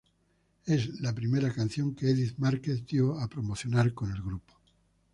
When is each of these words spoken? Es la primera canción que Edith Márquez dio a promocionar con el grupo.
Es 0.65 0.99
la 0.99 1.13
primera 1.13 1.53
canción 1.53 1.93
que 1.93 2.09
Edith 2.09 2.33
Márquez 2.39 2.87
dio 2.87 3.19
a 3.19 3.27
promocionar 3.27 3.93
con 3.93 4.09
el 4.09 4.23
grupo. 4.23 4.55